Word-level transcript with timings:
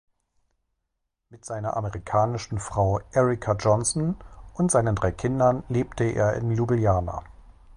Mit 1.29 1.45
seiner 1.45 1.77
amerikanischen 1.77 2.57
Frau 2.57 3.01
Erica 3.11 3.53
Johnson 3.53 4.15
und 4.55 4.71
seinen 4.71 4.95
drei 4.95 5.11
Kindern 5.11 5.63
lebte 5.69 6.05
er 6.05 6.33
in 6.33 6.49
Ljubljana. 6.49 7.23